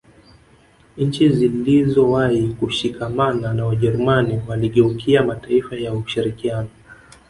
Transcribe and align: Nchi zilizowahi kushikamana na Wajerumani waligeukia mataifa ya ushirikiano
Nchi 0.97 1.29
zilizowahi 1.29 2.47
kushikamana 2.47 3.53
na 3.53 3.65
Wajerumani 3.65 4.41
waligeukia 4.47 5.23
mataifa 5.23 5.75
ya 5.75 5.93
ushirikiano 5.93 6.69